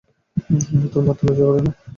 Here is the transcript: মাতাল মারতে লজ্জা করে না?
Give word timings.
মাতাল 0.73 1.01
মারতে 1.05 1.23
লজ্জা 1.27 1.45
করে 1.47 1.61
না? 1.65 1.71